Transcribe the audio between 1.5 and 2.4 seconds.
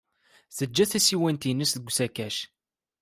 deg usakac.